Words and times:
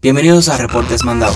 Bienvenidos 0.00 0.48
a 0.48 0.56
Reportes 0.56 1.02
Mandado. 1.02 1.34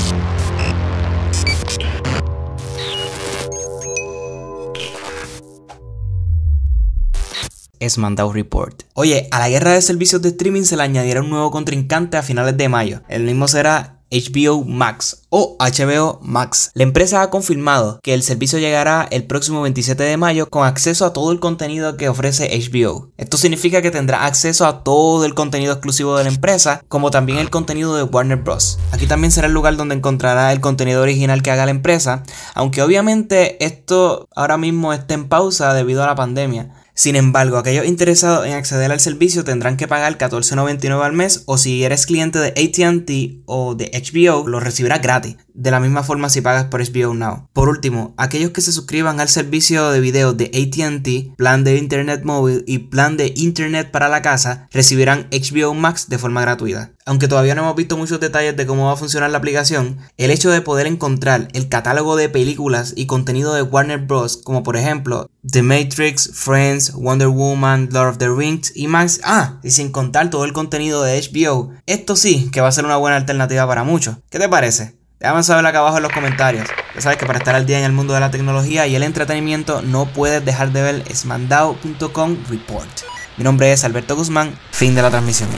Es 7.81 7.99
Report. 7.99 8.85
Oye, 8.95 9.27
a 9.33 9.41
la 9.41 9.49
guerra 9.49 9.73
de 9.73 9.83
servicios 9.83 10.23
de 10.23 10.29
streaming 10.29 10.63
se 10.63 10.77
le 10.77 10.85
añadirá 10.85 11.23
un 11.23 11.31
nuevo 11.31 11.51
contrincante 11.51 12.17
a 12.17 12.23
finales 12.23 12.57
de 12.57 12.69
mayo. 12.69 13.03
El 13.09 13.25
mismo 13.25 13.49
será 13.49 14.02
HBO 14.13 14.65
Max 14.65 15.23
o 15.31 15.57
HBO 15.59 16.21
Max. 16.23 16.71
La 16.75 16.83
empresa 16.83 17.23
ha 17.23 17.31
confirmado 17.31 17.99
que 18.03 18.13
el 18.13 18.23
servicio 18.23 18.59
llegará 18.59 19.09
el 19.11 19.25
próximo 19.25 19.63
27 19.63 20.03
de 20.03 20.17
mayo 20.19 20.51
con 20.51 20.67
acceso 20.67 21.07
a 21.07 21.15
todo 21.15 21.33
el 21.33 21.41
contenido 21.41 21.97
que 21.97 22.11
ofrece 22.11 22.51
HBO. 22.51 23.11
Esto 23.17 23.39
significa 23.39 23.81
que 23.81 23.91
tendrá 23.91 24.27
acceso 24.27 24.67
a 24.67 24.85
todo 24.85 25.25
el 25.25 25.35
contenido 25.35 25.73
exclusivo 25.73 26.17
de 26.17 26.25
la 26.25 26.31
empresa, 26.31 26.85
como 26.89 27.11
también 27.11 27.39
el 27.39 27.49
contenido 27.49 27.97
de 27.97 28.03
Warner 28.03 28.39
Bros. 28.39 28.79
Aquí 28.93 29.07
también 29.07 29.33
será 29.33 29.47
el 29.47 29.55
lugar 29.55 29.77
donde 29.77 29.95
encontrará 29.95 30.53
el 30.53 30.61
contenido 30.61 31.01
original 31.01 31.43
que 31.43 31.51
haga 31.51 31.65
la 31.65 31.71
empresa, 31.71 32.23
aunque 32.55 32.83
obviamente 32.83 33.65
esto 33.65 34.29
ahora 34.37 34.59
mismo 34.59 34.93
está 34.93 35.15
en 35.15 35.29
pausa 35.29 35.73
debido 35.73 36.03
a 36.03 36.07
la 36.07 36.15
pandemia. 36.15 36.75
Sin 36.95 37.17
embargo, 37.17 37.57
aquellos 37.57 37.87
interesados 37.87 38.47
en 38.47 38.53
acceder 38.53 38.93
al 38.93 39.01
servicio 39.01 39.45
tendrán 39.45 39.77
que 39.77 39.89
pagar 39.89 40.19
$14.99 40.19 41.03
al 41.03 41.13
mes 41.15 41.43
o 41.47 41.57
si 41.57 41.85
eres 41.85 42.05
cliente 42.05 42.39
de 42.39 42.49
ATT 42.49 43.43
o 43.47 43.75
de 43.75 43.91
HBO 43.93 44.47
lo 44.47 44.61
recibirás 44.61 45.01
gratis, 45.01 45.37
de 45.55 45.71
la 45.71 45.81
misma 45.81 46.03
forma 46.03 46.29
si 46.29 46.43
pagas 46.43 46.67
por 46.67 46.83
HBO 46.83 47.15
Now. 47.15 47.49
Por 47.55 47.71
último, 47.71 48.15
aquellos 48.19 48.51
que 48.51 48.61
se 48.61 48.73
suscriban 48.73 49.21
al 49.21 49.29
servicio 49.29 49.91
de 49.91 50.01
video 50.01 50.35
de 50.35 50.47
ATT, 50.47 51.37
plan 51.37 51.65
de 51.65 51.79
internet 51.79 52.25
móvil 52.25 52.63
y 52.67 52.79
plan 52.79 53.17
de 53.17 53.33
internet 53.37 53.91
para 53.91 54.11
la 54.11 54.21
casa 54.21 54.69
recibirán 54.71 55.29
HBO 55.31 55.73
Max 55.73 56.11
de 56.11 56.19
forma 56.19 56.43
gratuita. 56.43 56.93
Aunque 57.05 57.27
todavía 57.27 57.57
no 57.57 57.63
hemos 57.63 57.75
visto 57.75 57.97
muchos 57.97 58.21
detalles 58.21 58.57
de 58.57 58.65
cómo 58.65 58.87
va 58.87 58.93
a 58.93 58.97
funcionar 58.97 59.31
la 59.31 59.39
aplicación, 59.39 59.99
el 60.19 60.31
hecho 60.31 60.51
de 60.51 60.61
poder 60.61 60.87
encontrar 60.87 61.49
el 61.53 61.69
catálogo 61.69 62.15
de 62.15 62.29
películas 62.29 62.93
y 62.97 63.07
contenido 63.07 63.55
de 63.55 63.63
Warner 63.63 63.99
Bros. 63.99 64.37
como 64.37 64.63
por 64.63 64.77
ejemplo 64.77 65.29
The 65.45 65.63
Matrix, 65.63 66.31
Friends, 66.33 66.93
Wonder 66.93 67.29
Woman, 67.29 67.89
Lord 67.91 68.11
of 68.11 68.19
the 68.19 68.29
Rings 68.29 68.73
y 68.77 68.87
más, 68.87 69.21
ah, 69.25 69.59
y 69.65 69.73
sin 69.73 69.91
contar 69.91 70.31
todo 70.31 70.45
el 70.45 70.53
contenido 70.53 71.03
de 71.03 71.21
HBO, 71.21 71.73
esto 71.87 72.15
sí 72.15 72.51
que 72.53 72.61
va 72.61 72.69
a 72.69 72.73
ser 72.73 72.85
una 72.85 72.97
buena 72.99 73.17
alternativa 73.17 73.67
para 73.67 73.83
muchos. 73.83 74.19
¿Qué 74.31 74.39
te 74.39 74.49
parece? 74.49 74.95
Déjame 75.19 75.43
saber 75.43 75.67
acá 75.67 75.81
abajo 75.81 75.97
en 75.97 76.05
los 76.05 76.13
comentarios. 76.13 76.69
Ya 76.95 77.01
sabes 77.01 77.19
que 77.19 77.27
para 77.27 77.39
estar 77.39 77.55
al 77.55 77.67
día 77.67 77.79
en 77.79 77.85
el 77.85 77.93
mundo 77.93 78.15
de 78.15 78.21
la 78.21 78.31
tecnología 78.31 78.87
y 78.87 78.95
el 78.95 79.03
entretenimiento 79.03 79.83
no 79.83 80.07
puedes 80.07 80.45
dejar 80.45 80.73
de 80.73 80.83
ver 80.83 81.05
smandao.com 81.15 82.37
report. 82.49 82.91
Mi 83.37 83.45
nombre 83.45 83.73
es 83.73 83.83
Alberto 83.83 84.15
Guzmán, 84.15 84.57
fin 84.71 84.95
de 84.95 85.03
la 85.03 85.11
transmisión. 85.11 85.49